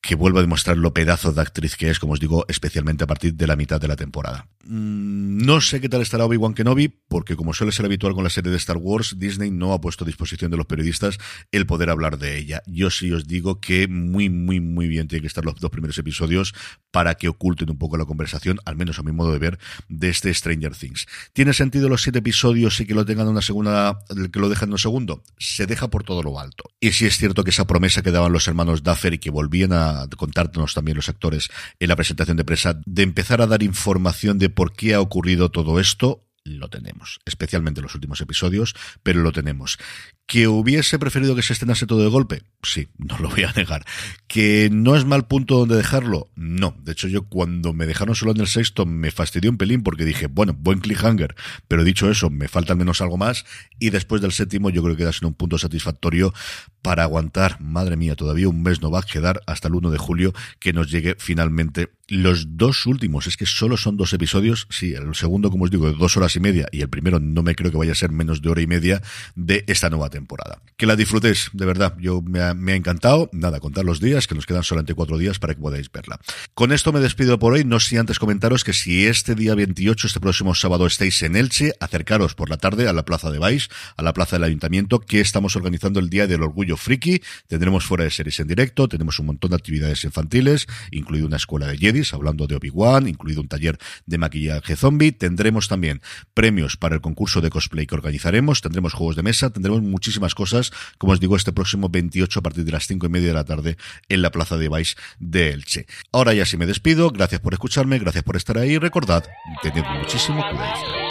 que 0.04 0.14
vuelve 0.14 0.38
a 0.38 0.42
demostrar 0.42 0.76
lo 0.76 0.92
pedazo 0.92 1.32
de 1.32 1.40
actriz 1.40 1.76
que 1.76 1.88
es, 1.88 1.98
como 1.98 2.12
os 2.12 2.20
digo, 2.20 2.44
especialmente 2.48 3.04
a 3.04 3.06
partir 3.06 3.34
de 3.34 3.46
la 3.46 3.56
mitad 3.56 3.80
de 3.80 3.88
la 3.88 3.96
temporada. 3.96 4.46
Mm, 4.64 5.38
no 5.38 5.60
sé 5.60 5.80
qué 5.80 5.88
tal 5.88 6.02
estará 6.02 6.26
Obi-Wan 6.26 6.54
Kenobi, 6.54 6.88
porque 7.08 7.36
como 7.36 7.54
suele 7.54 7.72
ser 7.72 7.86
habitual 7.86 8.14
con 8.14 8.22
la 8.22 8.30
serie 8.30 8.50
de 8.50 8.58
Star 8.58 8.76
Wars, 8.76 9.18
Disney 9.18 9.50
no 9.50 9.72
ha 9.72 9.80
puesto 9.80 10.04
a 10.04 10.06
disposición 10.06 10.50
de 10.50 10.58
los 10.58 10.66
periodistas 10.66 11.18
el 11.52 11.66
poder 11.66 11.88
hablar 11.88 12.18
de 12.18 12.36
ella. 12.36 12.62
Yo 12.66 12.90
sí 12.90 13.12
os 13.12 13.26
digo 13.26 13.60
que 13.60 13.88
muy, 13.88 14.28
muy, 14.28 14.60
muy 14.60 14.88
bien 14.88 15.08
tiene 15.08 15.22
que 15.22 15.26
estar 15.26 15.44
los 15.44 15.56
dos 15.56 15.70
primeros 15.70 15.96
episodios 15.96 16.54
para 16.90 17.14
que 17.14 17.28
oculten 17.28 17.70
un 17.70 17.78
poco 17.78 17.96
la 17.96 18.04
conversación, 18.04 18.58
al 18.66 18.76
menos 18.76 18.98
a 18.98 19.02
mi 19.02 19.12
modo 19.12 19.32
de 19.32 19.38
ver, 19.38 19.58
de 19.88 20.10
este 20.10 20.32
Stranger 20.32 20.76
Things. 20.76 21.06
¿Tiene 21.32 21.54
sentido 21.54 21.88
los 21.88 22.02
siete 22.02 22.18
episodios 22.18 22.78
y 22.80 22.86
que 22.86 22.94
lo 22.94 23.06
tengan 23.06 23.28
una 23.28 23.42
segunda, 23.42 23.98
que 24.30 24.38
lo 24.38 24.50
dejan 24.50 24.68
en 24.68 24.74
un 24.74 24.78
segundo? 24.78 25.22
Se 25.38 25.66
deja 25.66 25.88
por 25.88 26.04
todo 26.04 26.22
lo 26.22 26.38
alto. 26.38 26.64
Y 26.78 26.92
sí 26.92 27.06
es 27.06 27.16
cierto 27.16 27.42
que 27.42 27.50
esa 27.50 27.66
promesa 27.66 28.02
que 28.02 28.10
daban 28.10 28.32
los 28.32 28.46
hermanos 28.48 28.82
Duffer 28.82 29.14
y 29.14 29.18
que 29.18 29.30
volvían 29.30 29.72
a 29.72 29.93
contárnos 30.16 30.74
también 30.74 30.96
los 30.96 31.08
actores 31.08 31.50
en 31.80 31.88
la 31.88 31.96
presentación 31.96 32.36
de 32.36 32.44
presa, 32.44 32.80
de 32.84 33.02
empezar 33.02 33.40
a 33.40 33.46
dar 33.46 33.62
información 33.62 34.38
de 34.38 34.50
por 34.50 34.72
qué 34.72 34.94
ha 34.94 35.00
ocurrido 35.00 35.50
todo 35.50 35.80
esto, 35.80 36.24
lo 36.44 36.68
tenemos, 36.68 37.20
especialmente 37.24 37.80
en 37.80 37.84
los 37.84 37.94
últimos 37.94 38.20
episodios, 38.20 38.74
pero 39.02 39.20
lo 39.20 39.32
tenemos. 39.32 39.78
¿Que 40.26 40.48
hubiese 40.48 40.98
preferido 40.98 41.36
que 41.36 41.42
se 41.42 41.52
estrenase 41.52 41.86
todo 41.86 42.02
de 42.02 42.08
golpe? 42.08 42.42
Sí, 42.62 42.88
no 42.96 43.18
lo 43.18 43.28
voy 43.28 43.44
a 43.44 43.52
negar. 43.52 43.84
¿Que 44.26 44.70
no 44.72 44.96
es 44.96 45.04
mal 45.04 45.26
punto 45.26 45.58
donde 45.58 45.76
dejarlo? 45.76 46.30
No. 46.34 46.74
De 46.82 46.92
hecho, 46.92 47.08
yo 47.08 47.28
cuando 47.28 47.74
me 47.74 47.86
dejaron 47.86 48.14
solo 48.14 48.32
en 48.32 48.40
el 48.40 48.46
sexto 48.46 48.86
me 48.86 49.10
fastidió 49.10 49.50
un 49.50 49.58
pelín 49.58 49.82
porque 49.82 50.06
dije, 50.06 50.26
bueno, 50.26 50.54
buen 50.58 50.80
cliffhanger, 50.80 51.34
pero 51.68 51.84
dicho 51.84 52.10
eso, 52.10 52.30
me 52.30 52.48
falta 52.48 52.72
al 52.72 52.78
menos 52.78 53.02
algo 53.02 53.18
más. 53.18 53.44
Y 53.78 53.90
después 53.90 54.22
del 54.22 54.32
séptimo, 54.32 54.70
yo 54.70 54.82
creo 54.82 54.96
que 54.96 55.04
da 55.04 55.10
en 55.10 55.26
un 55.26 55.34
punto 55.34 55.58
satisfactorio 55.58 56.32
para 56.80 57.02
aguantar, 57.02 57.60
madre 57.60 57.96
mía, 57.96 58.14
todavía 58.14 58.48
un 58.48 58.62
mes 58.62 58.80
no 58.80 58.90
va 58.90 59.00
a 59.00 59.02
quedar 59.02 59.42
hasta 59.46 59.68
el 59.68 59.74
1 59.74 59.90
de 59.90 59.98
julio 59.98 60.34
que 60.58 60.72
nos 60.72 60.90
llegue 60.90 61.16
finalmente 61.18 61.90
los 62.08 62.58
dos 62.58 62.86
últimos. 62.86 63.26
Es 63.26 63.36
que 63.36 63.46
solo 63.46 63.76
son 63.76 63.96
dos 63.96 64.12
episodios. 64.12 64.66
Sí, 64.70 64.92
el 64.92 65.14
segundo, 65.14 65.50
como 65.50 65.64
os 65.64 65.70
digo, 65.70 65.86
de 65.86 65.96
dos 65.96 66.16
horas 66.16 66.36
y 66.36 66.40
media 66.40 66.68
y 66.72 66.82
el 66.82 66.88
primero 66.88 67.20
no 67.20 67.42
me 67.42 67.54
creo 67.54 67.70
que 67.70 67.78
vaya 67.78 67.92
a 67.92 67.96
ser 67.96 68.10
menos 68.10 68.42
de 68.42 68.50
hora 68.50 68.60
y 68.60 68.66
media 68.66 69.02
de 69.34 69.64
esta 69.66 69.90
nueva 69.90 70.10
temporada. 70.14 70.62
Que 70.76 70.86
la 70.86 70.94
disfrutéis, 70.94 71.50
de 71.52 71.66
verdad. 71.66 71.96
Yo 71.98 72.22
me 72.22 72.40
ha, 72.40 72.54
me 72.54 72.72
ha 72.72 72.76
encantado. 72.76 73.28
Nada, 73.32 73.58
contar 73.58 73.84
los 73.84 74.00
días, 74.00 74.26
que 74.26 74.34
nos 74.34 74.46
quedan 74.46 74.62
solamente 74.62 74.94
cuatro 74.94 75.18
días 75.18 75.38
para 75.38 75.54
que 75.54 75.60
podáis 75.60 75.90
verla. 75.90 76.20
Con 76.54 76.72
esto 76.72 76.92
me 76.92 77.00
despido 77.00 77.38
por 77.38 77.52
hoy. 77.52 77.64
No 77.64 77.80
sé 77.80 77.98
antes 77.98 78.18
comentaros 78.18 78.62
que 78.62 78.72
si 78.72 79.06
este 79.06 79.34
día 79.34 79.54
28, 79.54 80.06
este 80.06 80.20
próximo 80.20 80.54
sábado, 80.54 80.86
estáis 80.86 81.20
en 81.22 81.34
Elche, 81.34 81.72
acercaros 81.80 82.34
por 82.34 82.48
la 82.48 82.56
tarde 82.56 82.88
a 82.88 82.92
la 82.92 83.04
Plaza 83.04 83.30
de 83.30 83.38
Baix, 83.38 83.68
a 83.96 84.02
la 84.02 84.12
Plaza 84.12 84.36
del 84.36 84.44
Ayuntamiento, 84.44 85.00
que 85.00 85.20
estamos 85.20 85.56
organizando 85.56 85.98
el 85.98 86.10
Día 86.10 86.26
del 86.26 86.42
Orgullo 86.42 86.76
Friki. 86.76 87.20
Tendremos 87.48 87.84
fuera 87.84 88.04
de 88.04 88.10
series 88.10 88.38
en 88.38 88.46
directo, 88.46 88.88
tenemos 88.88 89.18
un 89.18 89.26
montón 89.26 89.50
de 89.50 89.56
actividades 89.56 90.04
infantiles, 90.04 90.66
incluido 90.92 91.26
una 91.26 91.36
escuela 91.36 91.66
de 91.66 91.76
Jedis, 91.76 92.14
hablando 92.14 92.46
de 92.46 92.54
Obi-Wan, 92.54 93.08
incluido 93.08 93.40
un 93.40 93.48
taller 93.48 93.78
de 94.06 94.18
maquillaje 94.18 94.76
zombie. 94.76 95.12
Tendremos 95.12 95.66
también 95.66 96.00
premios 96.34 96.76
para 96.76 96.94
el 96.94 97.00
concurso 97.00 97.40
de 97.40 97.50
cosplay 97.50 97.86
que 97.86 97.94
organizaremos, 97.94 98.60
tendremos 98.60 98.92
juegos 98.92 99.16
de 99.16 99.22
mesa, 99.22 99.50
tendremos 99.50 99.82
muchísimas 100.04 100.34
cosas 100.34 100.70
como 100.98 101.12
os 101.12 101.20
digo, 101.20 101.36
este 101.36 101.52
próximo 101.52 101.88
28 101.88 102.38
a 102.38 102.42
partir 102.42 102.64
de 102.64 102.72
las 102.72 102.86
5 102.86 103.06
y 103.06 103.08
media 103.08 103.28
de 103.28 103.34
la 103.34 103.44
tarde 103.44 103.76
en 104.08 104.22
la 104.22 104.30
Plaza 104.30 104.56
de 104.56 104.68
Baix 104.68 104.96
de 105.18 105.50
Elche. 105.50 105.86
Ahora 106.12 106.34
ya 106.34 106.44
sí 106.44 106.56
me 106.56 106.66
despido, 106.66 107.10
gracias 107.10 107.40
por 107.40 107.54
escucharme, 107.54 107.98
gracias 107.98 108.24
por 108.24 108.36
estar 108.36 108.58
ahí, 108.58 108.78
recordad, 108.78 109.24
tened 109.62 109.84
muchísimo 109.98 110.42
cuidado. 110.42 111.04